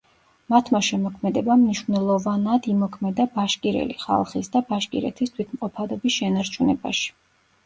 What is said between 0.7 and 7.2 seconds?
შემოქმედებამ მნიშვნელოვანად იმოქმედა ბაშკირელი ხალხის და ბაშკირეთის თვითმყოფადობის შენარჩუნებაში.